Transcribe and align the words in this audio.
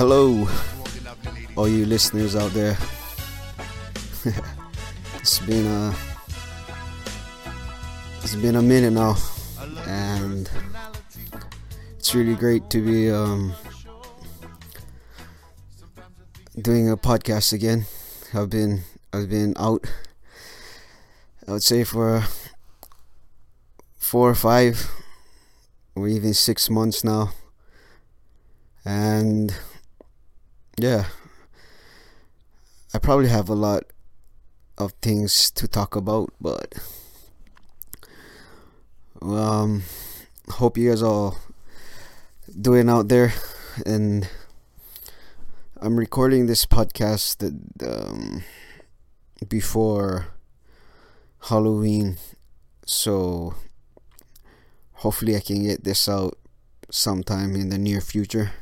Hello, 0.00 0.48
all 1.56 1.68
you 1.68 1.84
listeners 1.84 2.34
out 2.34 2.52
there. 2.52 2.74
it's 5.16 5.40
been 5.40 5.66
a 5.66 5.94
it's 8.22 8.34
been 8.36 8.56
a 8.56 8.62
minute 8.62 8.94
now, 8.94 9.14
and 9.86 10.50
it's 11.98 12.14
really 12.14 12.34
great 12.34 12.70
to 12.70 12.80
be 12.80 13.10
um, 13.10 13.52
doing 16.62 16.88
a 16.88 16.96
podcast 16.96 17.52
again. 17.52 17.84
I've 18.32 18.48
been 18.48 18.84
I've 19.12 19.28
been 19.28 19.52
out. 19.58 19.84
I 21.46 21.52
would 21.52 21.62
say 21.62 21.84
for 21.84 22.24
four 23.98 24.30
or 24.30 24.34
five 24.34 24.90
or 25.94 26.08
even 26.08 26.32
six 26.32 26.70
months 26.70 27.04
now, 27.04 27.32
and 28.82 29.54
yeah, 30.82 31.06
I 32.94 32.98
probably 32.98 33.28
have 33.28 33.48
a 33.48 33.54
lot 33.54 33.84
of 34.78 34.92
things 35.02 35.50
to 35.52 35.68
talk 35.68 35.94
about, 35.96 36.32
but 36.40 36.74
um, 39.22 39.82
hope 40.48 40.78
you 40.78 40.88
guys 40.90 41.02
all 41.02 41.38
doing 42.60 42.88
out 42.88 43.08
there, 43.08 43.32
and 43.84 44.28
I'm 45.80 45.96
recording 45.96 46.46
this 46.46 46.66
podcast 46.66 47.38
that 47.38 47.54
um, 47.86 48.42
before 49.48 50.28
Halloween, 51.48 52.16
so 52.86 53.54
hopefully 54.94 55.36
I 55.36 55.40
can 55.40 55.62
get 55.62 55.84
this 55.84 56.08
out 56.08 56.38
sometime 56.90 57.54
in 57.54 57.68
the 57.68 57.78
near 57.78 58.00
future. 58.00 58.52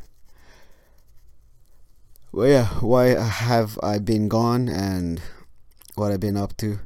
Well, 2.38 2.46
yeah, 2.46 2.66
why 2.78 3.06
have 3.18 3.80
I 3.82 3.98
been 3.98 4.28
gone 4.28 4.68
and 4.68 5.20
what 5.96 6.12
I've 6.12 6.20
been 6.20 6.36
up 6.36 6.56
to? 6.58 6.78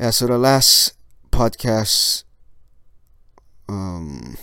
Yeah, 0.00 0.08
so 0.08 0.26
the 0.26 0.38
last 0.38 0.94
podcast 1.30 2.24
um 3.68 4.38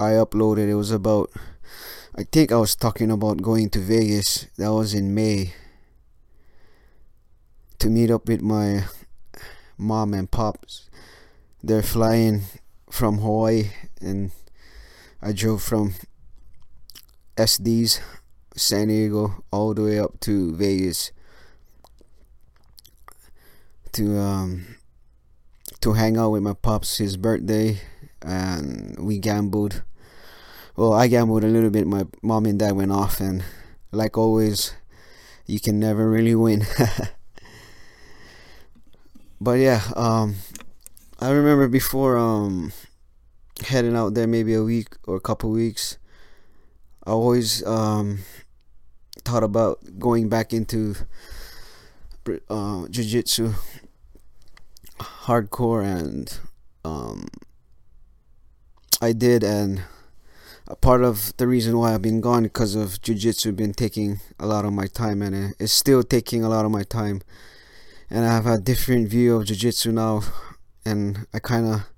I 0.00 0.12
uploaded 0.12 0.66
it 0.66 0.76
was 0.76 0.92
about 0.92 1.30
I 2.16 2.22
think 2.22 2.52
I 2.52 2.56
was 2.56 2.74
talking 2.74 3.10
about 3.10 3.42
going 3.42 3.68
to 3.76 3.80
Vegas. 3.80 4.46
That 4.56 4.72
was 4.72 4.94
in 4.94 5.14
May 5.14 5.52
to 7.80 7.90
meet 7.90 8.10
up 8.10 8.28
with 8.28 8.40
my 8.40 8.84
mom 9.76 10.14
and 10.14 10.30
pops. 10.30 10.88
They're 11.62 11.82
flying 11.82 12.44
from 12.88 13.18
Hawaii 13.18 13.72
and 14.00 14.30
I 15.20 15.32
drove 15.32 15.62
from 15.62 15.92
SD's 17.36 18.00
San 18.56 18.88
Diego 18.88 19.44
all 19.50 19.74
the 19.74 19.82
way 19.82 19.98
up 19.98 20.20
to 20.20 20.54
Vegas 20.54 21.10
to 23.92 24.18
um 24.18 24.76
to 25.80 25.92
hang 25.92 26.16
out 26.16 26.30
with 26.30 26.42
my 26.42 26.52
pops 26.52 26.98
his 26.98 27.16
birthday 27.16 27.80
and 28.22 28.96
we 28.98 29.18
gambled. 29.18 29.82
Well 30.76 30.92
I 30.92 31.08
gambled 31.08 31.44
a 31.44 31.48
little 31.48 31.70
bit. 31.70 31.86
My 31.86 32.06
mom 32.22 32.46
and 32.46 32.58
dad 32.58 32.76
went 32.76 32.92
off 32.92 33.20
and 33.20 33.44
like 33.92 34.16
always 34.16 34.74
you 35.46 35.60
can 35.60 35.78
never 35.78 36.08
really 36.08 36.34
win. 36.34 36.66
But 39.40 39.58
yeah 39.58 39.82
um 39.96 40.36
I 41.20 41.30
remember 41.30 41.68
before 41.68 42.16
um 42.16 42.72
heading 43.66 43.96
out 43.96 44.14
there 44.14 44.26
maybe 44.26 44.54
a 44.54 44.62
week 44.62 44.96
or 45.06 45.16
a 45.16 45.20
couple 45.20 45.50
weeks 45.50 45.98
I 47.06 47.10
always 47.10 47.64
um, 47.66 48.20
thought 49.24 49.42
about 49.42 49.98
going 49.98 50.28
back 50.28 50.52
into 50.52 50.94
uh, 52.48 52.88
jiu-jitsu 52.88 53.52
hardcore 54.98 55.84
and 55.84 56.38
um, 56.84 57.26
I 59.02 59.12
did 59.12 59.44
and 59.44 59.82
a 60.66 60.76
part 60.76 61.02
of 61.02 61.36
the 61.36 61.46
reason 61.46 61.76
why 61.76 61.92
I've 61.92 62.00
been 62.00 62.22
gone 62.22 62.44
because 62.44 62.74
of 62.74 63.02
jiu-jitsu 63.02 63.52
been 63.52 63.74
taking 63.74 64.20
a 64.38 64.46
lot 64.46 64.64
of 64.64 64.72
my 64.72 64.86
time 64.86 65.20
and 65.20 65.54
it's 65.58 65.72
still 65.72 66.02
taking 66.02 66.42
a 66.42 66.48
lot 66.48 66.64
of 66.64 66.70
my 66.70 66.84
time. 66.84 67.20
And 68.08 68.24
I 68.24 68.32
have 68.32 68.46
a 68.46 68.58
different 68.58 69.08
view 69.08 69.36
of 69.36 69.44
jiu-jitsu 69.44 69.92
now 69.92 70.22
and 70.86 71.26
I 71.34 71.38
kind 71.38 71.66
of 71.66 71.90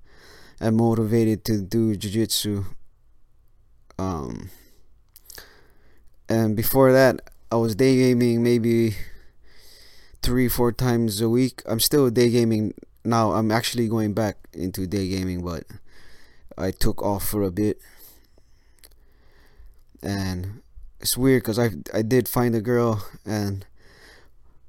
am 0.59 0.75
motivated 0.75 1.45
to 1.45 1.61
do 1.61 1.95
jiu-jitsu 1.95 2.65
um, 3.97 4.49
and 6.29 6.55
before 6.55 6.91
that 6.91 7.21
I 7.51 7.55
was 7.55 7.75
day 7.75 7.95
gaming 7.95 8.43
maybe 8.43 8.95
three 10.21 10.49
four 10.49 10.71
times 10.71 11.21
a 11.21 11.29
week. 11.29 11.61
I'm 11.65 11.79
still 11.79 12.09
day 12.09 12.29
gaming 12.29 12.73
now. 13.05 13.31
I'm 13.31 13.51
actually 13.51 13.87
going 13.87 14.13
back 14.13 14.37
into 14.53 14.85
day 14.87 15.07
gaming 15.07 15.43
but 15.43 15.63
I 16.57 16.71
took 16.71 17.01
off 17.01 17.27
for 17.27 17.43
a 17.43 17.51
bit. 17.51 17.79
And 20.03 20.61
it's 20.99 21.17
weird 21.17 21.43
because 21.43 21.59
I 21.59 21.69
I 21.93 22.01
did 22.01 22.27
find 22.27 22.55
a 22.55 22.61
girl 22.61 23.05
and 23.25 23.65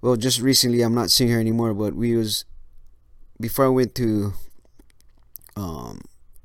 well 0.00 0.16
just 0.16 0.40
recently 0.40 0.82
I'm 0.82 0.94
not 0.94 1.10
seeing 1.10 1.30
her 1.30 1.40
anymore 1.40 1.74
but 1.74 1.94
we 1.94 2.14
was 2.14 2.44
before 3.40 3.64
I 3.66 3.68
went 3.68 3.94
to 3.96 4.34
um 5.56 6.00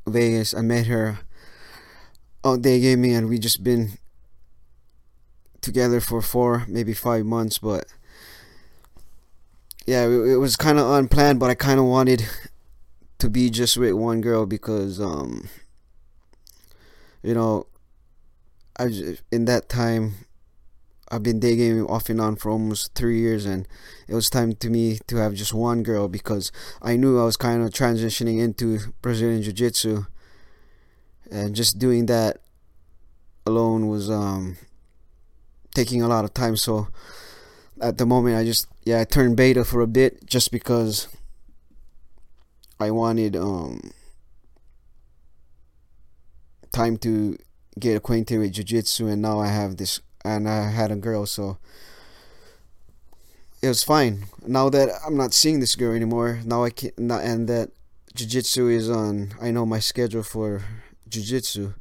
Vegas 0.08 0.54
I 0.54 0.62
met 0.62 0.88
her 0.88 1.20
on 2.44 2.62
day 2.62 2.80
gaming 2.80 3.14
and 3.14 3.30
we 3.30 3.38
just 3.38 3.64
been 3.64 3.98
together 5.64 6.00
for 6.00 6.22
four, 6.22 6.66
maybe 6.68 6.94
five 6.94 7.26
months, 7.26 7.58
but 7.58 7.86
yeah, 9.86 10.06
it, 10.06 10.34
it 10.34 10.38
was 10.38 10.56
kind 10.56 10.80
of 10.80 10.90
unplanned, 10.90 11.40
but 11.40 11.50
I 11.50 11.56
kind 11.56 11.80
of 11.80 11.86
wanted 11.86 12.24
to 13.20 13.30
be 13.30 13.50
just 13.50 13.78
with 13.78 13.94
one 13.94 14.22
girl 14.22 14.46
because, 14.46 15.00
um, 15.00 15.50
you 17.22 17.34
know, 17.34 17.68
I 18.78 19.18
in 19.32 19.46
that 19.46 19.70
time 19.70 20.14
I've 21.10 21.22
been 21.24 21.40
day 21.40 21.56
gaming 21.56 21.86
off 21.86 22.10
and 22.10 22.20
on 22.20 22.38
for 22.38 22.50
almost 22.50 22.96
three 22.96 23.20
years, 23.20 23.46
and 23.46 23.68
it 24.08 24.16
was 24.16 24.30
time 24.30 24.54
to 24.54 24.70
me 24.70 24.98
to 25.08 25.18
have 25.18 25.36
just 25.36 25.54
one 25.54 25.84
girl 25.84 26.08
because 26.08 26.52
I 26.82 26.96
knew 26.96 27.20
I 27.20 27.26
was 27.26 27.38
kind 27.38 27.62
of 27.62 27.70
transitioning 27.70 28.40
into 28.40 28.80
Brazilian 29.02 29.44
Jiu 29.44 29.54
Jitsu, 29.54 30.06
and 31.30 31.56
just 31.56 31.78
doing 31.78 32.08
that 32.08 32.38
alone 33.46 33.88
was 33.90 34.10
um 34.10 34.58
taking 35.74 36.02
a 36.02 36.08
lot 36.08 36.26
of 36.26 36.34
time. 36.34 36.56
So 36.56 36.88
at 37.82 37.98
the 37.98 38.06
moment, 38.06 38.38
I 38.38 38.44
just 38.44 38.68
yeah 38.86 39.02
I 39.02 39.04
turned 39.06 39.38
beta 39.38 39.64
for 39.64 39.82
a 39.82 39.88
bit 39.88 40.26
just 40.26 40.52
because 40.52 41.08
I 42.80 42.92
wanted 42.92 43.36
um 43.36 43.92
time 46.72 46.98
to 46.98 47.38
get 47.80 47.96
acquainted 47.96 48.40
with 48.40 48.54
jiu-jitsu 48.54 49.08
and 49.08 49.22
now 49.22 49.40
I 49.40 49.48
have 49.48 49.78
this 49.78 50.02
and 50.26 50.50
I 50.50 50.70
had 50.70 50.92
a 50.92 50.96
girl 50.96 51.26
so 51.26 51.58
it 53.62 53.68
was 53.68 53.84
fine 53.84 54.26
now 54.46 54.70
that 54.70 54.90
I'm 55.06 55.16
not 55.16 55.34
seeing 55.34 55.60
this 55.60 55.76
girl 55.76 55.96
anymore 55.96 56.42
now 56.44 56.64
I 56.64 56.72
can 56.72 56.92
not 56.98 57.24
and 57.24 57.48
that 57.48 57.70
jiu-jitsu 58.16 58.68
is 58.68 58.90
on 58.90 59.34
I 59.42 59.52
know 59.52 59.66
my 59.66 59.80
schedule 59.80 60.24
for 60.24 60.64
jiu-jitsu 61.08 61.74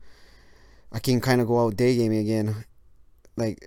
I 0.93 0.99
can 0.99 1.21
kind 1.21 1.41
of 1.41 1.49
go 1.49 1.65
out 1.65 1.77
day 1.77 1.97
gaming 1.97 2.21
again 2.21 2.65
like 3.37 3.65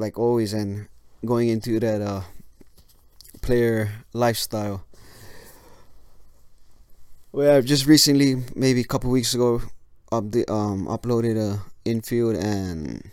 like 0.00 0.18
always 0.18 0.52
and 0.54 0.88
going 1.24 1.48
into 1.48 1.78
that 1.78 2.00
uh, 2.00 2.22
player 3.42 3.92
lifestyle. 4.14 4.84
Well, 7.32 7.56
I've 7.56 7.66
just 7.66 7.86
recently, 7.86 8.42
maybe 8.56 8.80
a 8.80 8.84
couple 8.84 9.10
weeks 9.10 9.34
ago, 9.34 9.60
up 10.10 10.32
the 10.32 10.50
um 10.50 10.86
uploaded 10.86 11.36
a 11.38 11.62
infield 11.84 12.34
and 12.34 13.10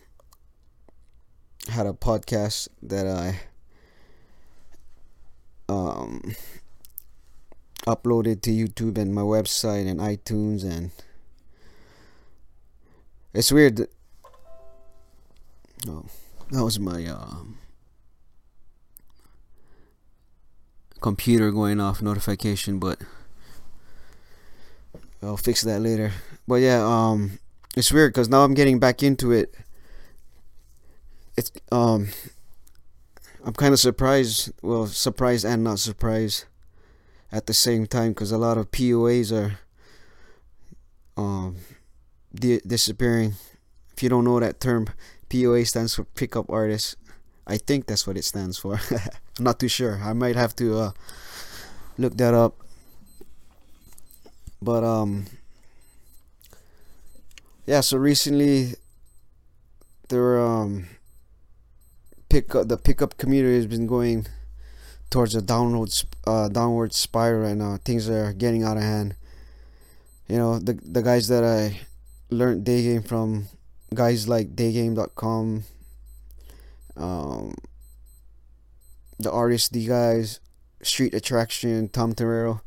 had 1.69 1.86
a 1.86 1.94
podcast 1.94 2.69
that 2.81 3.06
I 3.06 3.39
um 5.69 6.34
uploaded 7.86 8.42
to 8.42 8.50
YouTube 8.50 8.98
and 8.98 9.13
my 9.13 9.22
website 9.22 9.88
and 9.88 10.00
iTunes 10.00 10.63
and 10.63 10.92
it's 13.34 13.51
weird 13.51 13.88
Oh, 15.88 16.06
that 16.52 16.64
was 16.64 16.80
my 16.80 17.06
um, 17.08 17.58
computer 21.02 21.52
going 21.52 21.80
off 21.80 22.02
notification, 22.02 22.80
but 22.80 23.00
I'll 25.22 25.38
fix 25.38 25.62
that 25.64 25.82
later. 25.82 26.12
But 26.48 26.56
yeah, 26.56 26.84
um, 26.86 27.40
it's 27.76 27.92
weird 27.92 28.14
because 28.14 28.30
now 28.30 28.44
I'm 28.44 28.54
getting 28.54 28.80
back 28.80 29.04
into 29.04 29.32
it. 29.32 29.54
It's 31.36 31.52
um, 31.72 32.10
I'm 33.44 33.54
kind 33.54 33.74
of 33.74 33.80
surprised. 33.80 34.52
Well, 34.62 34.88
surprised 34.88 35.46
and 35.46 35.64
not 35.64 35.80
surprised 35.80 36.46
at 37.32 37.46
the 37.46 37.54
same 37.54 37.86
time 37.86 38.10
because 38.10 38.32
a 38.32 38.38
lot 38.38 38.58
of 38.58 38.72
POAs 38.72 39.32
are 39.32 39.60
um 41.18 41.58
di- 42.34 42.62
disappearing 42.66 43.34
If 43.96 44.04
you 44.04 44.10
don't 44.10 44.26
know 44.26 44.40
that 44.40 44.60
term, 44.60 44.88
POA 45.29 45.65
stands 45.65 45.95
for 45.95 46.03
pickup 46.03 46.50
artist. 46.50 46.95
I 47.45 47.57
think 47.57 47.88
that's 47.88 48.06
what 48.06 48.18
it 48.18 48.25
stands 48.25 48.57
for. 48.57 48.79
I'm 48.91 49.44
not 49.44 49.59
too 49.59 49.68
sure. 49.68 50.00
I 50.03 50.13
might 50.13 50.35
have 50.35 50.56
to 50.57 50.79
uh, 50.79 50.91
look 51.97 52.18
that 52.18 52.33
up. 52.33 52.56
But 54.62 54.83
um 54.83 55.25
yeah, 57.65 57.81
so 57.81 57.97
recently 57.97 58.74
there 60.09 60.21
were 60.21 60.39
um 60.39 60.88
pick 62.29 62.56
up 62.56 62.68
the 62.68 62.77
pickup 62.77 63.18
community 63.18 63.56
has 63.56 63.68
been 63.68 63.88
going 63.88 64.27
towards 65.09 65.35
a 65.35 65.41
downward 65.41 65.91
uh, 66.25 66.50
downward 66.50 66.94
spiral 66.94 67.44
right 67.44 67.57
now. 67.57 67.77
Things 67.83 68.09
are 68.09 68.33
getting 68.33 68.63
out 68.63 68.77
of 68.77 68.83
hand. 68.83 69.15
You 70.27 70.38
know, 70.38 70.59
the 70.59 70.74
the 70.83 71.01
guys 71.01 71.27
that 71.27 71.44
I 71.44 71.79
learned 72.29 72.65
day 72.65 72.83
game 72.83 73.03
from 73.03 73.47
guys 73.94 74.28
like 74.28 74.56
daygame.com 74.56 75.63
um 76.98 77.56
the 79.19 79.31
artist 79.31 79.74
the 79.74 79.86
guys 79.88 80.39
street 80.81 81.13
attraction 81.13 81.89
tom 81.89 82.13
Torero, 82.13 82.62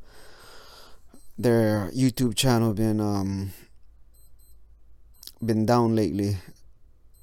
their 1.39 1.91
youtube 1.95 2.35
channel 2.35 2.75
been 2.75 3.01
um 3.01 3.53
been 5.45 5.65
down 5.65 5.97
lately. 5.97 6.37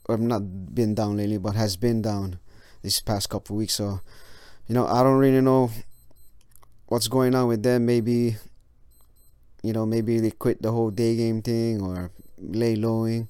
Or 0.09 0.17
not 0.17 0.73
been 0.73 0.95
down 0.95 1.17
lately 1.17 1.37
but 1.37 1.55
has 1.55 1.75
been 1.75 2.01
down 2.01 2.39
this 2.81 3.01
past 3.01 3.29
couple 3.29 3.57
weeks. 3.57 3.73
So 3.73 3.99
you 4.67 4.73
know 4.73 4.87
i 4.87 5.03
don't 5.03 5.19
really 5.19 5.41
know 5.41 5.69
what's 6.87 7.07
going 7.07 7.35
on 7.35 7.47
with 7.47 7.63
them. 7.63 7.85
Maybe 7.85 8.37
you 9.63 9.73
know 9.73 9.85
maybe 9.85 10.19
they 10.19 10.31
quit 10.31 10.61
the 10.61 10.71
whole 10.71 10.91
day 10.91 11.15
game 11.15 11.41
thing 11.41 11.81
or 11.81 12.11
lay 12.37 12.75
lowing 12.75 13.27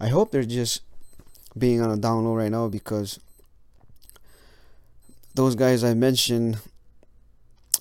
I 0.00 0.08
hope 0.08 0.30
they're 0.30 0.42
just 0.44 0.82
being 1.56 1.80
on 1.80 1.90
a 1.90 1.96
down 1.96 2.24
low 2.24 2.34
right 2.34 2.50
now 2.50 2.68
because 2.68 3.18
those 5.34 5.54
guys 5.54 5.82
I 5.82 5.94
mentioned 5.94 6.58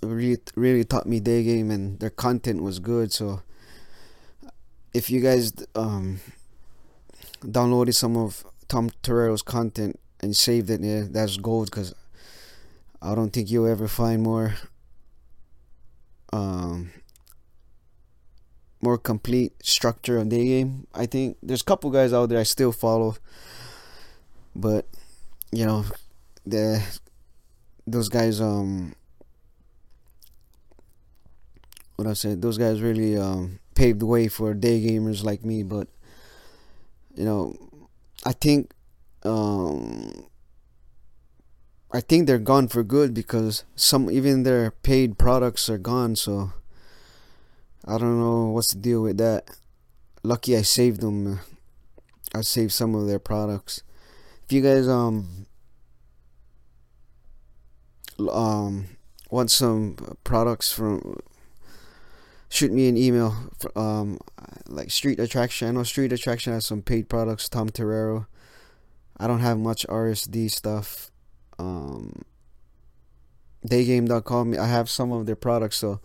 really 0.01 0.39
really 0.55 0.83
taught 0.83 1.05
me 1.07 1.19
day 1.19 1.43
game 1.43 1.71
and 1.71 1.99
their 1.99 2.09
content 2.09 2.61
was 2.61 2.79
good. 2.79 3.11
So 3.11 3.41
if 4.93 5.09
you 5.09 5.21
guys 5.21 5.53
um, 5.75 6.19
downloaded 7.41 7.93
some 7.93 8.17
of 8.17 8.45
Tom 8.67 8.89
Torero's 9.03 9.41
content 9.41 9.99
and 10.19 10.35
saved 10.35 10.69
it, 10.69 10.81
yeah, 10.81 11.03
that's 11.09 11.37
gold 11.37 11.69
because 11.69 11.93
I 13.01 13.13
don't 13.13 13.31
think 13.31 13.51
you'll 13.51 13.67
ever 13.67 13.87
find 13.87 14.23
more 14.23 14.55
um, 16.33 16.91
more 18.88 18.98
complete 18.98 19.51
structure 19.62 20.18
of 20.18 20.30
the 20.30 20.38
game. 20.38 20.88
I 20.95 21.06
think 21.07 21.36
there's 21.44 21.62
a 21.62 21.69
couple 21.72 21.92
guys 21.92 22.13
out 22.13 22.30
there 22.30 22.39
I 22.39 22.44
still 22.44 22.72
follow, 22.72 23.18
but 24.56 24.88
you 25.51 25.66
know, 25.66 25.84
the 26.45 26.81
those 27.86 28.07
guys 28.07 28.39
um 28.39 28.95
what 31.98 32.07
I 32.07 32.13
said 32.13 32.42
those 32.42 32.57
guys 32.57 32.80
really 32.80 33.18
um 33.18 33.60
paved 33.75 34.00
the 34.00 34.06
way 34.06 34.30
for 34.30 34.54
day 34.54 34.80
gamers 34.80 35.22
like 35.22 35.44
me. 35.44 35.63
But 35.63 35.89
you 37.19 37.25
know, 37.25 37.56
I 38.24 38.31
think 38.31 38.72
um 39.24 40.31
I 41.92 42.00
think 42.00 42.24
they're 42.24 42.39
gone 42.54 42.69
for 42.69 42.84
good 42.84 43.13
because 43.13 43.66
some 43.75 44.10
even 44.10 44.44
their 44.44 44.72
paid 44.72 45.18
products 45.18 45.68
are 45.68 45.78
gone. 45.78 46.16
So 46.16 46.54
I 47.88 47.98
don't 47.98 48.19
know 48.19 48.48
what's 48.48 48.74
the 48.74 48.80
deal 48.80 49.01
with 49.01 49.18
that. 49.18 49.50
Lucky 50.22 50.57
I 50.57 50.62
saved 50.62 51.00
them. 51.00 51.39
I 52.36 52.42
saved 52.42 52.74
some 52.74 52.94
of 52.95 53.07
their 53.07 53.19
products. 53.19 53.81
If 54.44 54.51
you 54.51 54.62
guys 54.62 54.88
um 54.89 55.45
um 58.31 58.86
want 59.30 59.51
some 59.51 59.95
products 60.24 60.72
from 60.72 61.18
shoot 62.50 62.72
me 62.72 62.89
an 62.89 62.98
email 62.98 63.36
um 63.75 64.18
like 64.68 64.89
street 64.89 65.19
attraction 65.19 65.68
i 65.68 65.72
know 65.72 65.84
street 65.84 66.12
attraction 66.13 66.54
has 66.54 66.66
some 66.66 66.81
paid 66.81 67.10
products 67.10 67.50
tom 67.50 67.69
torero 67.69 68.25
i 69.18 69.28
don't 69.28 69.42
have 69.42 69.60
much 69.60 69.86
rsd 69.88 70.50
stuff 70.50 71.12
um 71.60 72.24
daygame.com 73.68 74.57
i 74.57 74.66
have 74.66 74.89
some 74.89 75.12
of 75.12 75.25
their 75.25 75.36
products 75.36 75.78
so 75.78 76.00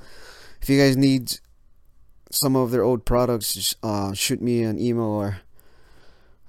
if 0.60 0.68
you 0.68 0.78
guys 0.78 0.96
need 0.96 1.38
some 2.32 2.56
of 2.56 2.70
their 2.70 2.82
old 2.82 3.04
products, 3.04 3.74
uh, 3.82 4.12
shoot 4.14 4.40
me 4.40 4.62
an 4.62 4.78
email 4.78 5.04
or 5.04 5.36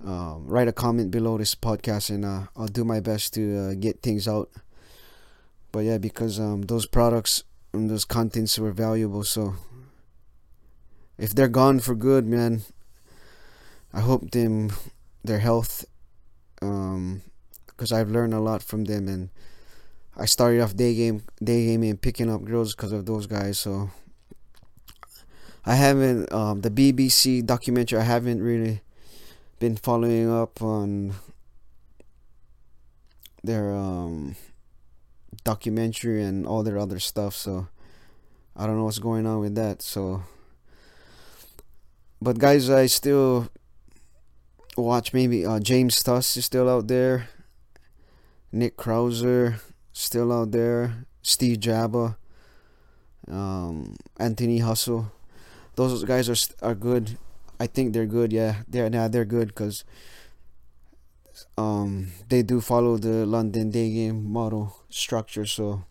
uh, 0.05 0.35
write 0.39 0.67
a 0.67 0.73
comment 0.73 1.11
below 1.11 1.37
this 1.37 1.55
podcast, 1.55 2.09
and 2.09 2.25
uh, 2.25 2.43
I'll 2.55 2.67
do 2.67 2.85
my 2.85 2.99
best 2.99 3.33
to 3.35 3.57
uh, 3.57 3.73
get 3.73 4.01
things 4.01 4.27
out. 4.27 4.49
But 5.71 5.79
yeah, 5.79 5.97
because 5.97 6.39
um, 6.39 6.63
those 6.63 6.85
products 6.85 7.43
and 7.73 7.89
those 7.89 8.05
contents 8.05 8.57
were 8.57 8.71
valuable, 8.71 9.23
so 9.23 9.55
if 11.17 11.35
they're 11.35 11.47
gone 11.47 11.79
for 11.79 11.95
good, 11.95 12.25
man, 12.25 12.61
I 13.93 14.01
hope 14.01 14.31
them 14.31 14.71
their 15.23 15.39
health, 15.39 15.85
um, 16.61 17.21
because 17.67 17.91
I've 17.91 18.09
learned 18.09 18.33
a 18.33 18.39
lot 18.39 18.63
from 18.63 18.85
them, 18.85 19.07
and 19.07 19.29
I 20.15 20.25
started 20.25 20.61
off 20.61 20.75
day 20.75 20.95
game 20.95 21.23
day 21.43 21.65
gaming 21.65 21.89
and 21.89 22.01
picking 22.01 22.29
up 22.29 22.45
girls 22.45 22.73
because 22.73 22.93
of 22.93 23.05
those 23.05 23.27
guys, 23.27 23.59
so 23.59 23.89
I 25.65 25.75
haven't 25.75 26.31
um, 26.33 26.61
the 26.61 26.69
BBC 26.69 27.45
documentary. 27.45 27.99
I 27.99 28.03
haven't 28.03 28.41
really 28.41 28.81
been 29.59 29.77
following 29.77 30.29
up 30.29 30.61
on 30.61 31.13
their 33.43 33.73
um, 33.73 34.35
documentary 35.45 36.21
and 36.21 36.45
all 36.45 36.63
their 36.63 36.77
other 36.77 36.99
stuff. 36.99 37.33
So 37.33 37.67
I 38.57 38.65
don't 38.67 38.77
know 38.77 38.83
what's 38.83 38.99
going 38.99 39.25
on 39.25 39.39
with 39.39 39.55
that. 39.55 39.81
So, 39.81 40.23
but 42.21 42.39
guys, 42.39 42.69
I 42.69 42.87
still 42.87 43.47
watch. 44.75 45.13
Maybe 45.13 45.45
uh, 45.45 45.61
James 45.61 46.01
Tusk 46.03 46.35
is 46.35 46.45
still 46.45 46.69
out 46.69 46.87
there. 46.87 47.29
Nick 48.51 48.75
Krauser 48.75 49.61
still 49.93 50.33
out 50.33 50.51
there. 50.51 51.05
Steve 51.21 51.59
Jabba. 51.59 52.17
Um, 53.29 53.95
Anthony 54.19 54.57
Hustle 54.57 55.09
those 55.75 56.03
guys 56.03 56.29
are 56.29 56.35
are 56.61 56.75
good. 56.75 57.17
I 57.59 57.67
think 57.67 57.93
they're 57.93 58.05
good. 58.05 58.33
Yeah, 58.33 58.63
they're 58.67 58.89
now 58.89 59.07
they're 59.07 59.25
good 59.25 59.49
because 59.49 59.83
um 61.57 62.11
they 62.29 62.43
do 62.43 62.61
follow 62.61 62.97
the 62.97 63.25
London 63.25 63.71
day 63.71 63.91
game 63.91 64.31
model 64.31 64.77
structure. 64.89 65.45
So 65.45 65.85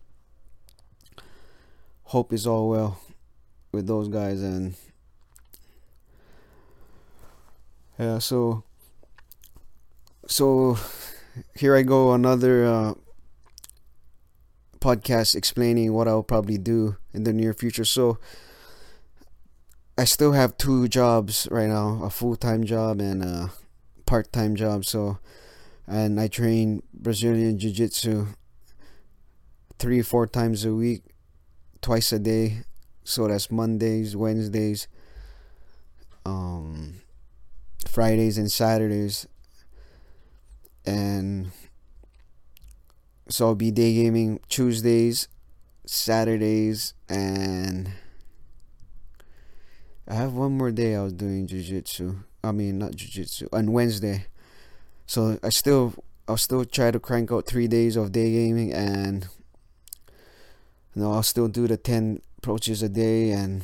hope 2.05 2.31
is 2.33 2.45
all 2.45 2.69
well 2.69 2.99
with 3.71 3.87
those 3.87 4.07
guys 4.07 4.41
and 4.41 4.75
yeah. 7.99 8.19
So 8.19 8.63
so 10.27 10.77
here 11.55 11.75
I 11.75 11.81
go 11.83 12.13
another 12.13 12.65
uh, 12.65 12.93
podcast 14.79 15.35
explaining 15.35 15.93
what 15.93 16.07
I'll 16.07 16.23
probably 16.23 16.57
do 16.57 16.97
in 17.13 17.23
the 17.23 17.33
near 17.33 17.53
future. 17.53 17.85
So 17.85 18.19
I 19.95 20.05
still 20.05 20.31
have 20.31 20.57
two 20.57 20.87
jobs 20.87 21.47
right 21.51 21.69
now, 21.69 22.01
a 22.03 22.09
full-time 22.09 22.63
job 22.63 22.99
and 22.99 23.23
a 23.23 23.51
part-time 24.05 24.55
job. 24.55 24.85
So, 24.85 25.19
and 25.85 26.19
I 26.19 26.27
train 26.27 26.81
Brazilian 26.93 27.59
jiu-jitsu 27.59 28.27
three, 29.77 30.01
four 30.01 30.25
times 30.25 30.65
a 30.65 30.73
week, 30.73 31.03
twice 31.81 32.11
a 32.11 32.19
day. 32.19 32.63
So 33.03 33.27
that's 33.27 33.51
Mondays, 33.51 34.15
Wednesdays, 34.15 34.87
um, 36.25 37.01
Fridays 37.87 38.37
and 38.37 38.51
Saturdays. 38.51 39.27
And 40.85 41.51
so 43.29 43.47
I'll 43.47 43.55
be 43.55 43.71
day 43.71 43.93
gaming 43.93 44.39
Tuesdays, 44.49 45.27
Saturdays, 45.85 46.93
and 47.07 47.91
I 50.13 50.17
have 50.17 50.33
one 50.35 50.55
more 50.55 50.69
day 50.69 50.95
I 50.95 51.01
was 51.01 51.13
doing 51.13 51.47
jujitsu. 51.47 52.15
I 52.43 52.51
mean, 52.51 52.77
not 52.77 52.91
jujitsu. 52.91 53.47
On 53.51 53.71
Wednesday. 53.71 54.27
So 55.07 55.39
I 55.41 55.49
still, 55.49 55.95
I'll 56.27 56.37
still 56.37 56.65
try 56.65 56.91
to 56.91 56.99
crank 56.99 57.31
out 57.31 57.47
three 57.47 57.67
days 57.67 57.95
of 57.95 58.11
day 58.11 58.31
gaming 58.31 58.71
and, 58.71 59.27
you 60.93 61.01
know, 61.01 61.13
I'll 61.13 61.23
still 61.23 61.47
do 61.47 61.65
the 61.65 61.77
10 61.77 62.21
approaches 62.37 62.83
a 62.83 62.89
day 62.89 63.31
and 63.31 63.63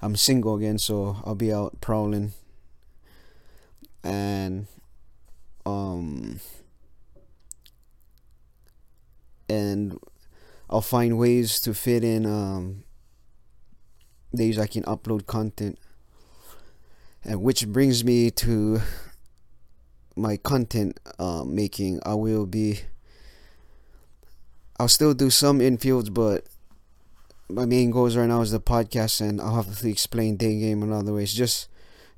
I'm 0.00 0.16
single 0.16 0.56
again, 0.56 0.78
so 0.78 1.16
I'll 1.24 1.36
be 1.36 1.52
out 1.52 1.80
prowling. 1.80 2.32
And, 4.02 4.66
um, 5.64 6.40
and 9.48 9.96
I'll 10.68 10.80
find 10.80 11.20
ways 11.20 11.60
to 11.60 11.72
fit 11.72 12.02
in, 12.02 12.26
um, 12.26 12.82
days 14.34 14.58
I 14.58 14.66
can 14.66 14.82
upload 14.84 15.26
content. 15.26 15.78
and 17.24 17.40
which 17.42 17.68
brings 17.68 18.04
me 18.04 18.30
to 18.30 18.80
my 20.16 20.36
content 20.36 20.98
uh, 21.18 21.44
making. 21.44 22.00
I 22.04 22.14
will 22.14 22.46
be. 22.46 22.80
I'll 24.78 24.88
still 24.88 25.14
do 25.14 25.30
some 25.30 25.60
infields, 25.60 26.12
but 26.12 26.46
my 27.48 27.66
main 27.66 27.90
goals 27.90 28.16
right 28.16 28.26
now 28.26 28.40
is 28.40 28.50
the 28.50 28.60
podcast, 28.60 29.20
and 29.20 29.40
I'll 29.40 29.62
have 29.62 29.78
to 29.78 29.88
explain 29.88 30.36
day 30.36 30.58
game 30.58 30.82
in 30.82 30.92
other 30.92 31.12
ways. 31.12 31.32
Just 31.32 31.68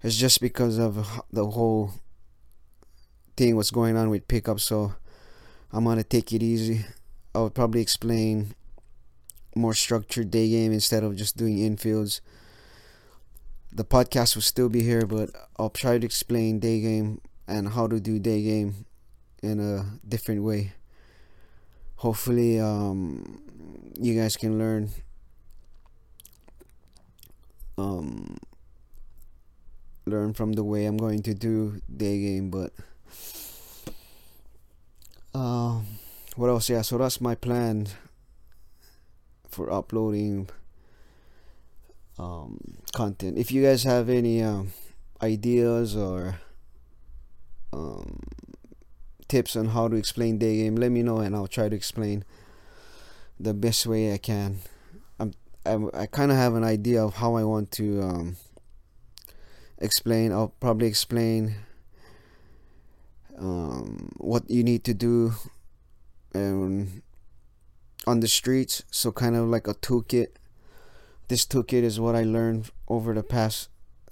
it's 0.03 0.17
just 0.17 0.41
because 0.41 0.79
of 0.79 1.23
the 1.33 1.47
whole 1.47 1.93
thing, 3.37 3.57
what's 3.57 3.71
going 3.71 3.97
on 3.97 4.11
with 4.11 4.29
pickup. 4.29 4.61
So 4.61 4.95
I'm 5.73 5.85
gonna 5.85 6.05
take 6.05 6.33
it 6.33 6.43
easy. 6.43 6.85
I'll 7.35 7.51
probably 7.51 7.81
explain 7.81 8.55
more 9.57 9.75
structured 9.75 10.31
day 10.31 10.49
game 10.49 10.73
instead 10.73 11.05
of 11.05 11.17
just 11.17 11.37
doing 11.37 11.59
infields. 11.59 12.21
The 13.73 13.85
podcast 13.85 14.35
will 14.35 14.43
still 14.43 14.69
be 14.69 14.83
here, 14.83 15.07
but 15.07 15.31
I'll 15.59 15.71
try 15.71 15.99
to 15.99 16.07
explain 16.07 16.61
day 16.61 16.81
game 16.81 17.21
and 17.47 17.69
how 17.69 17.87
to 17.87 18.01
do 18.01 18.19
day 18.19 18.43
game 18.43 18.87
in 19.43 19.61
a 19.61 19.99
different 20.09 20.43
way. 20.43 20.73
Hopefully, 21.97 22.61
um, 22.61 23.43
you 23.99 24.19
guys 24.19 24.37
can 24.37 24.59
learn 24.59 24.91
um, 27.79 28.37
learn 30.07 30.35
from 30.35 30.53
the 30.53 30.65
way 30.65 30.87
I'm 30.87 30.97
going 30.97 31.23
to 31.23 31.35
do 31.35 31.81
day 31.95 32.21
game, 32.21 32.51
but 32.51 32.73
uh, 35.35 35.81
what 36.37 36.49
else? 36.49 36.69
Yeah, 36.69 36.83
so 36.83 36.99
that's 36.99 37.21
my 37.21 37.35
plan 37.35 37.89
for 39.55 39.73
uploading 39.73 40.49
um, 42.19 42.59
content. 42.93 43.39
If 43.39 43.53
you 43.53 43.63
guys 43.63 43.85
have 43.85 44.09
any 44.09 44.43
um, 44.43 44.73
ideas 45.23 45.97
or 45.97 46.41
um, 47.73 48.21
tips 49.29 49.57
on 49.57 49.69
how 49.69 49.89
to 49.89 49.97
explain 49.97 50.39
day 50.39 50.59
game, 50.59 50.77
let 50.77 50.91
me 50.91 51.03
know 51.03 51.19
and 51.19 51.35
I'll 51.35 51.47
try 51.47 51.69
to 51.69 51.77
explain 51.77 52.25
the 53.39 53.55
best 53.55 53.87
way 53.87 54.13
I 54.13 54.19
can. 54.19 54.59
I'm, 55.19 55.33
I'm 55.65 55.91
I 55.95 56.07
kind 56.07 56.31
of 56.31 56.37
have 56.37 56.55
an 56.55 56.65
idea 56.65 57.03
of 57.03 57.15
how 57.15 57.37
I 57.37 57.45
want 57.45 57.71
to 57.73 58.03
um, 58.03 58.37
explain. 59.79 60.33
I'll 60.33 60.55
probably 60.61 60.89
explain 60.89 61.55
um, 63.39 64.13
what 64.19 64.49
you 64.51 64.63
need 64.63 64.85
to 64.85 64.95
do 64.95 65.35
and 66.33 67.03
on 68.07 68.21
the 68.21 68.29
streets. 68.29 68.83
So 68.91 69.13
kind 69.13 69.37
of 69.37 69.49
like 69.49 69.67
a 69.67 69.75
toolkit. 69.75 70.29
This 71.29 71.47
toolkit 71.47 71.83
is 71.83 71.99
what 71.99 72.15
I 72.15 72.23
learned 72.23 72.71
over 72.89 73.15
the 73.15 73.23
past 73.23 73.69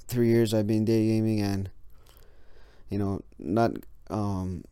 three 0.08 0.28
years 0.28 0.54
I've 0.54 0.66
been 0.66 0.84
day 0.84 1.06
gaming, 1.06 1.40
and 1.40 1.70
you 2.88 2.98
know, 2.98 3.22
not 3.38 3.72
um, 4.10 4.64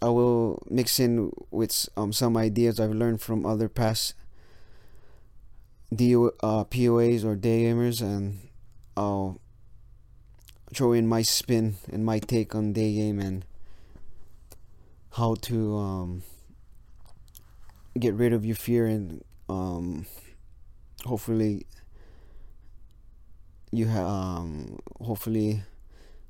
I 0.00 0.08
will 0.08 0.62
mix 0.68 1.00
in 1.00 1.32
with 1.50 1.88
um 1.96 2.12
some 2.12 2.36
ideas 2.36 2.78
I've 2.78 2.94
learned 2.94 3.20
from 3.20 3.44
other 3.44 3.68
past 3.68 4.14
DO, 5.94 6.32
uh, 6.42 6.64
POAs 6.64 7.24
or 7.24 7.34
day 7.34 7.64
gamers, 7.64 8.00
and 8.00 8.38
I'll 8.96 9.40
throw 10.74 10.92
in 10.92 11.06
my 11.06 11.22
spin 11.22 11.76
and 11.90 12.04
my 12.04 12.18
take 12.18 12.54
on 12.54 12.72
day 12.72 12.94
game 12.94 13.18
and 13.18 13.44
how 15.12 15.34
to 15.34 15.76
um, 15.76 16.22
get 18.00 18.14
rid 18.14 18.32
of 18.32 18.44
your 18.44 18.56
fear 18.56 18.86
and 18.86 19.22
um, 19.48 20.06
hopefully 21.04 21.66
you 23.70 23.86
have 23.86 24.06
um, 24.06 24.78
hopefully 25.00 25.62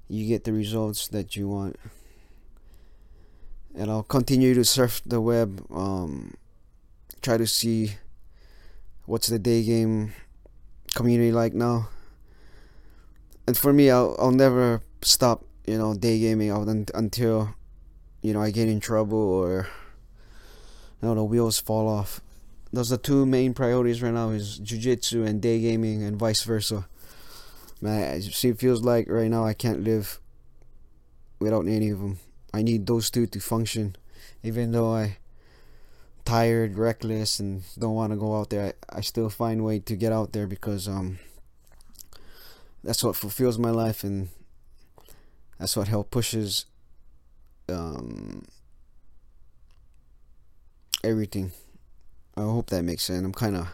you 0.08 0.26
get 0.26 0.44
the 0.44 0.52
results 0.52 1.08
that 1.08 1.36
you 1.36 1.48
want. 1.48 1.76
And 3.74 3.90
I'll 3.90 4.02
continue 4.02 4.54
to 4.54 4.64
surf 4.64 5.02
the 5.04 5.20
web 5.20 5.64
um, 5.70 6.34
try 7.22 7.36
to 7.36 7.46
see 7.46 7.96
what's 9.04 9.28
the 9.28 9.38
day 9.38 9.62
game 9.62 10.12
community 10.94 11.30
like 11.30 11.54
now. 11.54 11.88
And 13.46 13.56
for 13.56 13.72
me 13.72 13.90
I'll, 13.90 14.16
I'll 14.18 14.32
never 14.32 14.82
stop 15.02 15.44
you 15.66 15.76
know 15.76 15.94
day 15.94 16.18
gaming 16.18 16.50
out 16.50 16.66
until 16.94 17.54
you 18.22 18.32
know 18.32 18.40
I 18.40 18.50
get 18.50 18.68
in 18.68 18.80
trouble 18.80 19.18
or 19.18 19.68
know 21.02 21.14
the 21.14 21.24
wheels 21.24 21.58
fall 21.58 21.88
off. 21.88 22.20
Those 22.72 22.92
are 22.92 22.98
two 22.98 23.24
main 23.24 23.54
priorities 23.54 24.02
right 24.02 24.12
now 24.12 24.30
is 24.30 24.60
jujitsu 24.60 25.26
and 25.26 25.40
day 25.40 25.60
gaming 25.60 26.02
and 26.02 26.18
vice 26.18 26.42
versa. 26.42 26.86
Man, 27.80 28.20
it 28.20 28.58
feels 28.58 28.82
like 28.82 29.08
right 29.08 29.30
now 29.30 29.44
I 29.44 29.54
can't 29.54 29.84
live 29.84 30.20
without 31.38 31.66
any 31.66 31.90
of 31.90 32.00
them. 32.00 32.18
I 32.52 32.62
need 32.62 32.86
those 32.86 33.10
two 33.10 33.26
to 33.26 33.40
function, 33.40 33.96
even 34.42 34.72
though 34.72 34.92
I 34.92 35.18
tired, 36.24 36.76
reckless, 36.76 37.38
and 37.38 37.62
don't 37.78 37.94
want 37.94 38.12
to 38.12 38.18
go 38.18 38.36
out 38.36 38.50
there. 38.50 38.74
I, 38.90 38.98
I 38.98 39.00
still 39.00 39.30
find 39.30 39.64
way 39.64 39.78
to 39.78 39.96
get 39.96 40.12
out 40.12 40.32
there 40.32 40.46
because 40.46 40.88
um 40.88 41.18
that's 42.82 43.02
what 43.02 43.16
fulfills 43.16 43.58
my 43.58 43.70
life 43.70 44.04
and 44.04 44.28
that's 45.58 45.76
what 45.76 45.88
help 45.88 46.10
pushes 46.10 46.66
um, 47.68 48.44
everything. 51.04 51.52
I 52.36 52.42
hope 52.42 52.70
that 52.70 52.82
makes 52.82 53.04
sense. 53.04 53.24
I'm 53.24 53.32
kind 53.32 53.56
of 53.56 53.68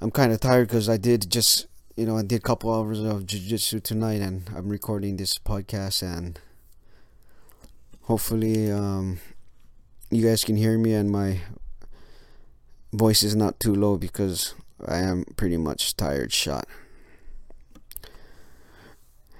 I'm 0.00 0.10
kind 0.10 0.32
of 0.32 0.40
tired 0.40 0.68
because 0.68 0.88
I 0.88 0.96
did 0.96 1.30
just 1.30 1.66
you 1.96 2.06
know 2.06 2.16
I 2.16 2.22
did 2.22 2.36
a 2.36 2.42
couple 2.42 2.74
hours 2.74 3.00
of 3.00 3.26
jiu-jitsu 3.26 3.80
tonight 3.80 4.20
and 4.20 4.48
I'm 4.56 4.68
recording 4.68 5.16
this 5.16 5.38
podcast 5.38 6.02
and 6.02 6.38
hopefully 8.02 8.70
um, 8.70 9.18
you 10.10 10.26
guys 10.26 10.44
can 10.44 10.56
hear 10.56 10.78
me 10.78 10.94
and 10.94 11.10
my 11.10 11.40
voice 12.92 13.22
is 13.22 13.34
not 13.34 13.60
too 13.60 13.74
low 13.74 13.96
because 13.96 14.54
I 14.86 14.98
am 14.98 15.24
pretty 15.36 15.56
much 15.56 15.96
tired 15.96 16.32
shot. 16.32 16.66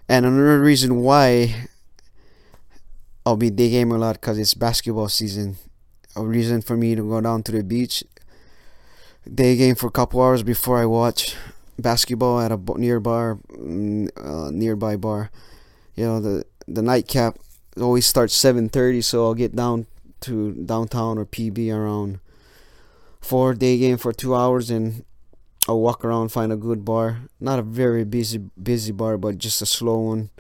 And 0.09 0.27
another 0.27 0.61
reason 0.61 1.01
why 1.01 1.69
I'll 3.25 3.37
be 3.37 3.51
day 3.51 3.71
game 3.71 3.91
a 3.91 3.99
lot 3.99 4.21
because 4.21 4.39
it's 4.39 4.55
basketball 4.55 5.09
season. 5.09 5.57
A 6.17 6.25
reason 6.25 6.63
for 6.63 6.77
me 6.77 6.95
to 6.95 7.03
go 7.03 7.21
down 7.21 7.43
to 7.45 7.53
the 7.53 7.65
beach, 7.65 8.05
day 9.33 9.57
game 9.57 9.75
for 9.75 9.89
a 9.89 9.91
couple 9.91 10.23
hours 10.23 10.43
before 10.43 10.79
I 10.81 10.87
watch 10.87 11.35
basketball 11.79 12.41
at 12.41 12.53
a 12.53 12.61
nearby 12.77 13.35
mm, 13.51 14.09
uh, 14.17 14.51
nearby 14.51 14.97
bar. 14.97 15.31
You 15.95 16.05
know 16.07 16.21
the 16.21 16.45
the 16.69 16.83
nightcap 16.83 17.39
always 17.81 18.07
starts 18.07 18.35
7:30, 18.35 19.03
so 19.03 19.25
I'll 19.25 19.35
get 19.35 19.57
down 19.57 19.87
to 20.21 20.53
downtown 20.53 21.19
or 21.19 21.27
PB 21.27 21.71
around 21.75 22.21
four 23.21 23.55
day 23.55 23.79
game 23.79 23.97
for 23.97 24.13
two 24.13 24.35
hours 24.35 24.71
and 24.71 25.05
I'll 25.67 25.81
walk 25.81 26.05
around 26.05 26.29
find 26.29 26.53
a 26.53 26.57
good 26.57 26.85
bar. 26.85 27.23
Not 27.41 27.59
a 27.59 27.63
very 27.63 28.05
busy 28.05 28.39
busy 28.39 28.93
bar, 28.93 29.17
but 29.17 29.39
just 29.39 29.63
a 29.63 29.67
slow 29.67 29.99
one 29.99 30.31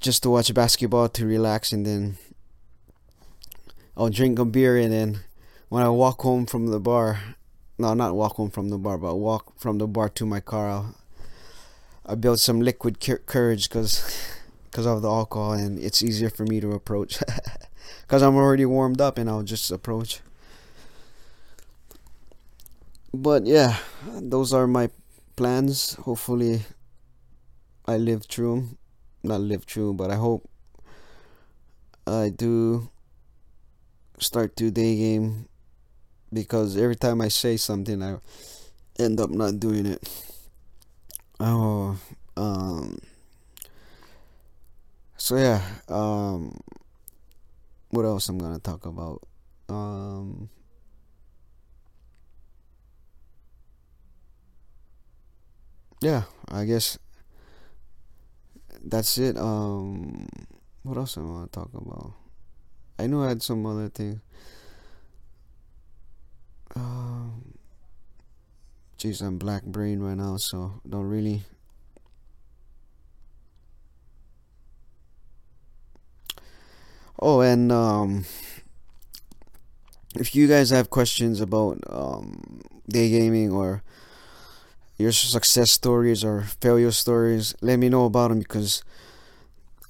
just 0.00 0.22
to 0.22 0.28
watch 0.28 0.52
basketball 0.52 1.08
to 1.08 1.24
relax 1.24 1.72
and 1.72 1.86
then 1.86 2.18
I'll 3.96 4.10
drink 4.10 4.38
a 4.38 4.44
beer 4.44 4.76
and 4.76 4.92
then 4.92 5.20
when 5.68 5.82
I 5.82 5.88
walk 5.88 6.22
home 6.22 6.46
from 6.46 6.68
the 6.68 6.80
bar 6.80 7.20
no 7.78 7.94
not 7.94 8.14
walk 8.14 8.36
home 8.36 8.50
from 8.50 8.70
the 8.70 8.78
bar 8.78 8.98
but 8.98 9.16
walk 9.16 9.58
from 9.58 9.78
the 9.78 9.86
bar 9.86 10.08
to 10.10 10.26
my 10.26 10.40
car 10.40 10.70
I'll, 10.70 10.94
I 12.06 12.14
build 12.14 12.40
some 12.40 12.60
liquid 12.60 12.98
courage 13.26 13.68
because 13.68 14.02
because 14.64 14.86
of 14.86 15.02
the 15.02 15.10
alcohol 15.10 15.52
and 15.52 15.78
it's 15.78 16.02
easier 16.02 16.30
for 16.30 16.44
me 16.44 16.60
to 16.60 16.72
approach. 16.72 17.18
Because 18.00 18.22
I'm 18.22 18.36
already 18.36 18.64
warmed 18.66 19.00
up 19.00 19.18
and 19.18 19.28
I'll 19.30 19.42
just 19.42 19.70
approach. 19.70 20.20
But 23.12 23.46
yeah 23.46 23.78
those 24.06 24.52
are 24.52 24.66
my 24.66 24.90
plans. 25.36 25.94
Hopefully 25.94 26.62
I 27.86 27.96
live 27.96 28.24
through 28.24 28.54
them 28.54 28.78
not 29.24 29.40
live 29.40 29.64
true, 29.64 29.94
but 29.94 30.10
I 30.10 30.16
hope 30.16 30.48
I 32.06 32.28
do 32.28 32.90
start 34.24 34.56
today 34.56 34.96
game 34.96 35.46
because 36.32 36.76
every 36.76 36.96
time 36.96 37.20
I 37.20 37.28
say 37.28 37.56
something, 37.56 38.02
I 38.02 38.18
end 38.98 39.20
up 39.20 39.30
not 39.30 39.60
doing 39.60 39.86
it. 39.86 40.02
Oh, 41.40 41.98
um, 42.36 42.98
so 45.16 45.36
yeah, 45.36 45.60
um, 45.88 46.56
what 47.90 48.04
else 48.04 48.28
I'm 48.28 48.38
gonna 48.38 48.58
talk 48.58 48.86
about? 48.86 49.22
Um, 49.68 50.48
yeah, 56.00 56.24
I 56.48 56.64
guess 56.64 56.98
that's 58.82 59.18
it. 59.18 59.36
Um, 59.36 60.28
what 60.82 60.96
else 60.96 61.16
I 61.16 61.20
want 61.22 61.52
to 61.52 61.58
talk 61.60 61.70
about? 61.74 62.12
I 62.98 63.06
know 63.06 63.22
I 63.22 63.28
had 63.28 63.42
some 63.42 63.64
other 63.66 63.88
thing. 63.88 64.20
Um, 66.76 67.54
I'm 69.20 69.38
black 69.38 69.64
brain 69.64 70.00
right 70.00 70.16
now, 70.16 70.36
so 70.38 70.80
don't 70.88 71.04
really. 71.08 71.42
Oh, 77.18 77.40
and 77.40 77.70
um, 77.72 78.24
if 80.16 80.34
you 80.34 80.46
guys 80.46 80.70
have 80.70 80.90
questions 80.90 81.40
about 81.40 81.78
um, 81.88 82.60
day 82.88 83.10
gaming 83.10 83.52
or 83.52 83.82
your 84.96 85.12
success 85.12 85.70
stories 85.70 86.24
or 86.24 86.42
failure 86.42 86.90
stories, 86.92 87.54
let 87.60 87.78
me 87.78 87.88
know 87.88 88.04
about 88.04 88.28
them 88.28 88.38
because 88.38 88.82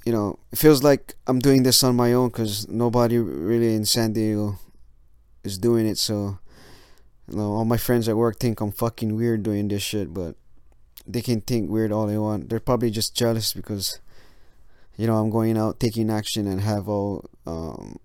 you 0.04 0.12
know 0.12 0.38
it 0.52 0.58
feels 0.58 0.82
like 0.82 1.14
I'm 1.26 1.38
doing 1.38 1.62
this 1.62 1.82
on 1.82 1.96
my 1.96 2.12
own 2.12 2.28
because 2.28 2.68
nobody 2.68 3.18
really 3.18 3.75
in 3.75 3.84
San 3.84 4.12
Diego 4.12 4.58
is 5.42 5.58
doing 5.58 5.87
it. 5.87 5.99
So 5.99 6.38
you 7.28 7.37
know, 7.37 7.52
all 7.52 7.64
my 7.64 7.76
friends 7.78 8.08
at 8.08 8.16
work 8.16 8.38
think 8.38 8.61
I'm 8.61 8.73
fucking 8.73 9.16
weird 9.16 9.42
doing 9.42 9.68
this 9.68 9.82
shit, 9.82 10.12
but 10.12 10.37
they 11.06 11.23
can 11.23 11.40
think 11.40 11.70
weird 11.70 11.92
all 11.92 12.06
they 12.06 12.18
want. 12.18 12.49
They're 12.49 12.61
probably 12.61 12.90
just 12.90 13.16
jealous 13.16 13.52
because 13.52 13.99
you 14.96 15.06
know 15.06 15.16
I'm 15.16 15.30
going 15.30 15.56
out 15.56 15.80
taking 15.80 16.11
action 16.11 16.46
and 16.46 16.61
have 16.61 16.88
all 16.88 17.25
um, 17.46 17.99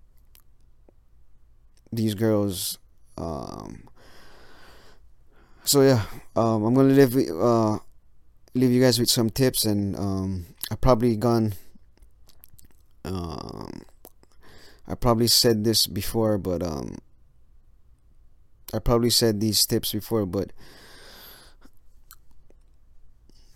these 1.92 2.14
girls. 2.14 2.78
Um, 3.18 3.84
so 5.64 5.82
yeah, 5.82 6.04
um, 6.34 6.64
I'm 6.64 6.74
gonna 6.74 6.94
leave 6.94 7.14
uh, 7.30 7.78
leave 8.54 8.70
you 8.70 8.80
guys 8.80 8.98
with 8.98 9.10
some 9.10 9.28
tips, 9.28 9.66
and 9.66 9.96
um, 9.96 10.46
I 10.70 10.76
probably 10.76 11.16
gone. 11.16 11.54
Um, 13.04 13.82
I 14.86 14.94
probably 14.94 15.28
said 15.28 15.64
this 15.64 15.86
before, 15.86 16.38
but 16.38 16.62
um, 16.62 16.98
I 18.74 18.78
probably 18.78 19.10
said 19.10 19.40
these 19.40 19.64
tips 19.66 19.92
before, 19.92 20.26
but 20.26 20.52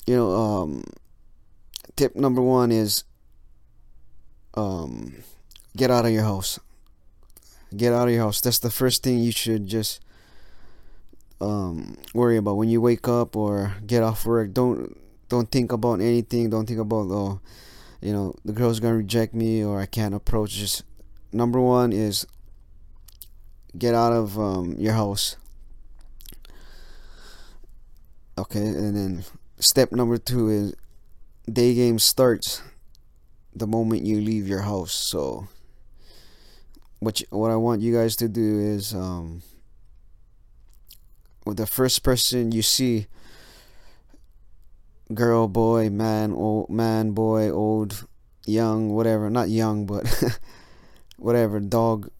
you 0.06 0.16
know, 0.16 0.32
um, 0.32 0.84
tip 1.96 2.14
number 2.16 2.42
one 2.42 2.70
is 2.70 3.04
um, 4.54 5.14
get 5.76 5.90
out 5.90 6.04
of 6.04 6.12
your 6.12 6.24
house. 6.24 6.58
Get 7.76 7.92
out 7.92 8.08
of 8.08 8.14
your 8.14 8.22
house. 8.22 8.40
That's 8.40 8.60
the 8.60 8.70
first 8.70 9.02
thing 9.02 9.18
you 9.18 9.32
should 9.32 9.66
just 9.66 10.00
um, 11.40 11.96
worry 12.12 12.36
about 12.36 12.56
when 12.56 12.68
you 12.68 12.80
wake 12.80 13.08
up 13.08 13.36
or 13.36 13.74
get 13.86 14.02
off 14.02 14.24
work. 14.24 14.52
Don't 14.52 14.96
don't 15.28 15.50
think 15.50 15.72
about 15.72 16.00
anything. 16.00 16.50
Don't 16.50 16.66
think 16.66 16.78
about 16.80 17.10
oh, 17.10 17.40
you 18.04 18.12
know, 18.12 18.34
the 18.44 18.52
girl's 18.52 18.80
gonna 18.80 18.96
reject 18.96 19.32
me 19.32 19.64
or 19.64 19.80
I 19.80 19.86
can't 19.86 20.14
approach. 20.14 20.50
Just 20.50 20.84
number 21.32 21.58
one 21.58 21.90
is 21.90 22.26
get 23.78 23.94
out 23.94 24.12
of 24.12 24.38
um, 24.38 24.74
your 24.78 24.92
house. 24.92 25.36
Okay, 28.36 28.60
and 28.60 28.94
then 28.94 29.24
step 29.58 29.90
number 29.90 30.18
two 30.18 30.50
is 30.50 30.74
day 31.50 31.74
game 31.74 31.98
starts 31.98 32.60
the 33.54 33.66
moment 33.66 34.02
you 34.02 34.20
leave 34.20 34.46
your 34.46 34.62
house. 34.62 34.92
So 34.92 35.48
what 36.98 37.22
you, 37.22 37.26
what 37.30 37.50
I 37.50 37.56
want 37.56 37.80
you 37.80 37.94
guys 37.94 38.16
to 38.16 38.28
do 38.28 38.60
is 38.60 38.92
um, 38.92 39.42
with 41.46 41.56
the 41.56 41.66
first 41.66 42.02
person 42.02 42.52
you 42.52 42.60
see 42.60 43.06
girl 45.14 45.48
boy 45.48 45.88
man 45.90 46.32
old 46.32 46.68
man 46.70 47.12
boy 47.12 47.50
old 47.50 48.06
young 48.46 48.90
whatever 48.90 49.30
not 49.30 49.48
young 49.48 49.86
but 49.86 50.04
whatever 51.16 51.60
dog 51.60 52.10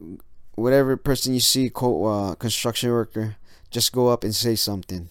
whatever 0.54 0.96
person 0.96 1.34
you 1.34 1.40
see 1.40 1.70
uh, 1.74 2.34
construction 2.36 2.90
worker 2.90 3.36
just 3.74 3.92
go 3.92 4.06
up 4.06 4.22
and 4.22 4.34
say 4.34 4.54
something. 4.54 5.10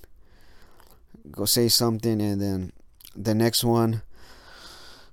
Go 1.29 1.43
say 1.43 1.67
something 1.67 2.21
and 2.21 2.39
then 2.41 2.71
the 3.13 3.35
next 3.35 3.63
one 3.63 4.01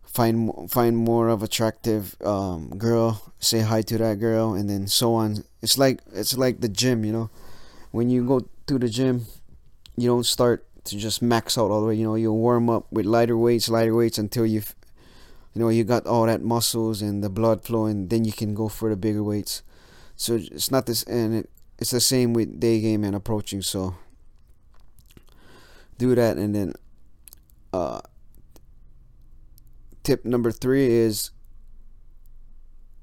find 0.05 0.71
find 0.71 0.97
more 0.97 1.29
of 1.29 1.43
attractive 1.43 2.15
um, 2.25 2.71
girl 2.79 3.33
say 3.41 3.61
hi 3.61 3.83
to 3.83 3.99
that 3.99 4.21
girl 4.21 4.55
and 4.55 4.71
then 4.71 4.87
so 4.87 5.15
on. 5.15 5.43
It's 5.63 5.77
like 5.77 6.01
it's 6.13 6.37
like 6.39 6.61
the 6.61 6.69
gym 6.69 7.05
you 7.05 7.13
know? 7.13 7.31
When 7.91 8.09
you 8.09 8.25
go 8.25 8.47
to 8.69 8.79
the 8.79 8.89
gym 8.89 9.27
you 9.97 10.09
don't 10.09 10.27
start 10.27 10.65
to 10.85 10.97
just 10.97 11.23
max 11.23 11.59
out 11.59 11.71
all 11.71 11.81
the 11.81 11.87
way. 11.89 11.95
You 11.95 12.05
know 12.05 12.15
you 12.15 12.33
warm 12.33 12.71
up 12.71 12.87
with 12.91 13.07
lighter 13.07 13.37
weights 13.37 13.69
lighter 13.69 13.95
weights 13.95 14.19
until 14.19 14.47
you 14.47 14.63
you 15.55 15.61
know 15.61 15.69
you 15.69 15.85
got 15.85 16.07
all 16.07 16.27
that 16.27 16.43
muscles 16.43 17.03
and 17.03 17.23
the 17.23 17.31
blood 17.31 17.65
flowing 17.65 18.09
then 18.09 18.25
you 18.25 18.33
can 18.33 18.55
go 18.55 18.69
for 18.69 18.91
the 18.91 18.97
bigger 18.97 19.23
weights. 19.23 19.63
So 20.17 20.37
it's 20.37 20.71
not 20.71 20.87
this 20.87 21.03
and 21.05 21.35
it, 21.35 21.51
it's 21.79 21.91
the 21.91 22.01
same 22.01 22.33
with 22.35 22.61
day 22.61 22.81
game 22.81 23.05
and 23.05 23.17
approaching 23.17 23.63
so 23.63 23.95
do 25.99 26.15
that. 26.15 26.37
And 26.37 26.55
then 26.55 26.75
uh 27.73 28.01
tip 30.03 30.25
number 30.25 30.51
three 30.51 30.87
is 30.87 31.31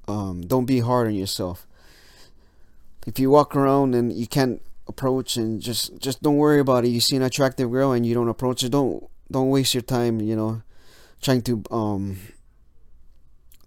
um, 0.08 0.40
don't 0.40 0.64
be 0.64 0.80
hard 0.80 1.06
on 1.06 1.14
yourself. 1.14 1.66
If 3.06 3.18
you 3.18 3.30
walk 3.30 3.54
around 3.54 3.94
and 3.94 4.12
you 4.12 4.26
can't 4.26 4.62
approach 4.88 5.36
and 5.36 5.60
just 5.60 5.98
just 5.98 6.22
don't 6.22 6.36
worry 6.36 6.60
about 6.60 6.84
it. 6.84 6.88
You 6.88 7.00
see 7.00 7.16
an 7.16 7.22
attractive 7.22 7.70
girl 7.70 7.92
and 7.92 8.04
you 8.06 8.14
don't 8.14 8.28
approach 8.28 8.62
it. 8.62 8.70
Don't 8.70 9.04
don't 9.30 9.50
waste 9.50 9.74
your 9.74 9.82
time. 9.82 10.20
You 10.20 10.36
know, 10.36 10.62
trying 11.20 11.42
to 11.42 11.62
um. 11.70 12.18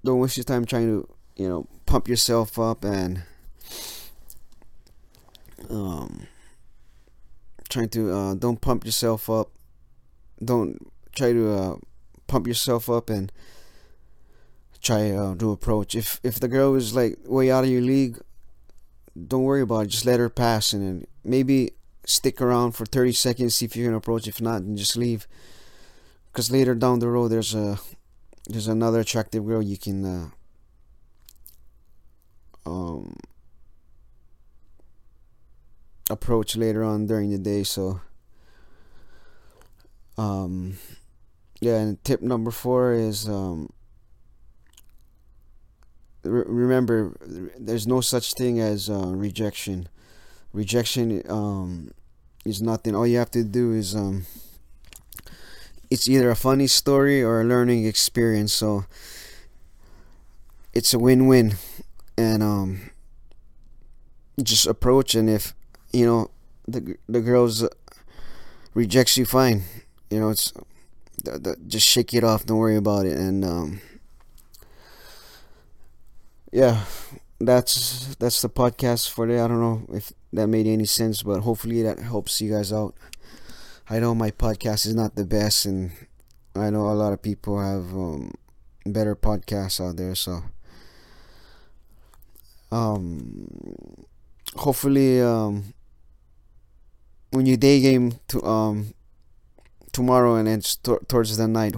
Don't 0.03 0.19
waste 0.19 0.38
your 0.38 0.43
time 0.43 0.65
trying 0.65 0.88
to 0.88 1.07
you 1.36 1.47
know 1.47 1.67
pump 1.86 2.07
yourself 2.07 2.57
up 2.57 2.84
and 2.84 3.23
um. 5.69 6.27
Trying 7.69 7.89
to 7.89 8.12
uh, 8.12 8.34
don't 8.34 8.60
pump 8.60 8.84
yourself 8.84 9.29
up. 9.29 9.51
Don't 10.43 10.91
try 11.15 11.31
to 11.31 11.51
uh, 11.51 11.75
pump 12.27 12.47
yourself 12.47 12.89
up 12.89 13.10
and 13.10 13.31
try 14.81 15.12
uh, 15.12 15.36
to 15.36 15.51
approach. 15.51 15.95
If 15.95 16.19
if 16.23 16.39
the 16.39 16.47
girl 16.47 16.75
is 16.75 16.95
like 16.95 17.19
way 17.25 17.51
out 17.51 17.63
of 17.63 17.69
your 17.69 17.81
league, 17.81 18.19
don't 19.15 19.43
worry 19.43 19.62
about 19.62 19.86
it. 19.86 19.89
Just 19.89 20.05
let 20.05 20.19
her 20.19 20.29
pass 20.29 20.73
and 20.73 20.81
then 20.81 21.07
maybe 21.23 21.71
stick 22.05 22.41
around 22.41 22.73
for 22.73 22.86
30 22.86 23.13
seconds, 23.13 23.55
see 23.55 23.65
if 23.65 23.75
you 23.75 23.86
can 23.86 23.93
approach. 23.93 24.27
If 24.27 24.41
not, 24.41 24.63
then 24.63 24.77
just 24.77 24.97
leave. 24.97 25.27
Because 26.31 26.51
later 26.51 26.75
down 26.75 26.99
the 26.99 27.10
road, 27.10 27.29
there's 27.29 27.53
a 27.53 27.79
there's 28.47 28.67
another 28.67 29.01
attractive 29.01 29.45
girl 29.45 29.62
you 29.62 29.77
can 29.77 30.05
uh, 30.05 30.29
um 32.69 33.15
approach 36.10 36.55
later 36.55 36.84
on 36.84 37.05
during 37.05 37.29
the 37.29 37.38
day. 37.38 37.63
So 37.63 38.01
um 40.17 40.77
yeah, 41.62 41.77
and 41.77 42.03
tip 42.03 42.21
number 42.23 42.49
four 42.49 42.91
is 42.91 43.29
um, 43.29 43.69
re- 46.23 46.43
remember 46.47 47.15
there's 47.57 47.86
no 47.86 48.01
such 48.01 48.34
thing 48.34 48.60
as 48.60 48.89
uh, 48.89 49.13
rejection. 49.13 49.88
Rejection 50.53 51.23
um, 51.29 51.91
is 52.45 52.61
nothing. 52.61 52.95
All 52.95 53.07
you 53.07 53.17
have 53.17 53.31
to 53.31 53.43
do 53.43 53.71
is 53.71 53.95
um, 53.95 54.25
it's 55.89 56.09
either 56.09 56.29
a 56.29 56.35
funny 56.35 56.67
story 56.67 57.23
or 57.23 57.41
a 57.41 57.45
learning 57.45 57.85
experience. 57.85 58.53
So 58.53 58.85
it's 60.73 60.93
a 60.93 60.99
win-win, 60.99 61.55
and 62.17 62.43
um, 62.43 62.91
just 64.41 64.67
approach. 64.67 65.15
And 65.15 65.29
if 65.29 65.53
you 65.93 66.05
know 66.05 66.31
the 66.67 66.97
the 67.07 67.21
girls 67.21 67.67
rejects 68.73 69.17
you, 69.17 69.25
fine. 69.25 69.63
You 70.09 70.19
know 70.19 70.29
it's 70.29 70.53
the, 71.23 71.39
the, 71.39 71.55
just 71.67 71.87
shake 71.87 72.13
it 72.13 72.23
off. 72.23 72.45
Don't 72.45 72.57
worry 72.57 72.75
about 72.75 73.05
it. 73.05 73.17
And 73.17 73.45
um, 73.45 73.81
yeah, 76.51 76.83
that's 77.45 78.15
that's 78.15 78.41
the 78.41 78.49
podcast 78.49 79.10
for 79.10 79.27
today. 79.27 79.39
I 79.39 79.47
don't 79.47 79.62
know 79.62 79.86
if 79.93 80.13
that 80.34 80.47
made 80.47 80.67
any 80.67 80.86
sense, 80.86 81.23
but 81.23 81.41
hopefully 81.41 81.82
that 81.84 81.99
helps 81.99 82.41
you 82.41 82.51
guys 82.51 82.71
out. 82.71 82.95
I 83.89 83.99
know 83.99 84.15
my 84.15 84.32
podcast 84.32 84.86
is 84.86 84.95
not 84.95 85.15
the 85.15 85.25
best, 85.25 85.65
and 85.65 85.91
I 86.56 86.69
know 86.69 86.88
a 86.88 86.93
lot 86.93 87.13
of 87.13 87.21
people 87.21 87.60
have 87.60 87.93
um, 87.93 88.34
better 88.86 89.15
podcasts 89.15 89.86
out 89.86 89.97
there. 89.97 90.15
So, 90.15 90.43
um, 92.71 93.47
hopefully, 94.56 95.21
um, 95.21 95.73
when 97.32 97.45
you 97.45 97.58
day 97.58 97.82
game 97.82 98.13
to 98.27 98.43
um 98.43 98.93
tomorrow 99.91 100.36
and 100.36 100.47
then 100.47 100.62
st- 100.62 101.08
towards 101.10 101.36
the 101.36 101.47
night 101.47 101.75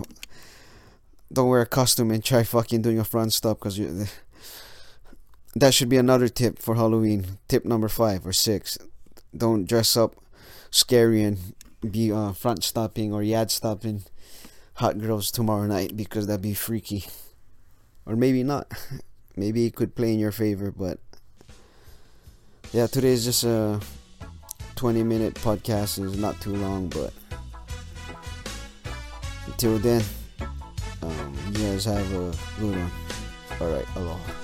don't 1.32 1.49
wear 1.49 1.62
a 1.62 1.65
costume 1.65 2.12
and 2.12 2.23
try 2.23 2.43
fucking 2.43 2.82
doing 2.82 2.99
a 2.99 3.04
front 3.04 3.34
stop 3.34 3.60
because 3.60 3.78
you 3.78 4.06
that 5.56 5.74
should 5.74 5.89
be 5.89 5.98
another 5.98 6.28
tip 6.28 6.60
for 6.60 6.76
halloween 6.76 7.38
tip 7.48 7.66
number 7.66 7.88
five 7.88 8.26
or 8.26 8.34
six 8.34 8.78
don't 9.36 9.68
dress 9.68 9.96
up 9.98 10.16
scary 10.72 11.24
and 11.24 11.38
be 11.89 12.12
uh, 12.12 12.32
front 12.32 12.63
stopping 12.63 13.13
or 13.13 13.22
yard 13.22 13.52
stopping 13.52 14.04
hot 14.76 14.98
girls 15.00 15.32
tomorrow 15.32 15.66
night 15.66 15.96
because 15.96 16.28
that'd 16.28 16.42
be 16.42 16.54
freaky 16.54 17.06
or 18.06 18.16
maybe 18.16 18.44
not 18.44 18.72
maybe 19.36 19.66
it 19.66 19.76
could 19.76 19.96
play 19.96 20.13
in 20.13 20.20
your 20.20 20.32
favor 20.32 20.72
but 20.72 21.00
yeah 22.72 22.88
today 22.88 23.12
is 23.12 23.26
just 23.26 23.44
a 23.44 23.80
20 24.76 25.04
minute 25.04 25.34
podcast 25.36 26.04
it's 26.04 26.18
not 26.18 26.39
too 26.42 26.56
long 26.56 26.88
but 26.89 27.13
until 29.54 29.78
then, 29.78 30.04
um, 31.04 31.36
you 31.52 31.60
guys 31.60 31.86
have 31.86 32.12
a 32.13 32.34
good 32.60 32.76
one. 32.76 32.92
Alright, 33.62 33.86
aloha. 33.96 34.42